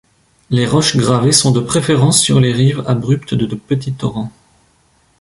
Les 0.49 0.65
roches 0.65 0.97
gravées 0.97 1.31
sont 1.31 1.51
de 1.51 1.59
préférence 1.59 2.19
sur 2.19 2.39
les 2.39 2.51
rives 2.53 2.83
abruptes 2.87 3.35
de 3.35 3.53
petits 3.55 3.93
torrents. 3.93 4.31